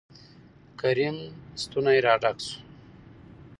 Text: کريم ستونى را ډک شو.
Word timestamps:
کريم 0.79 1.17
ستونى 1.61 1.95
را 2.05 2.13
ډک 2.21 2.37
شو. 2.47 2.57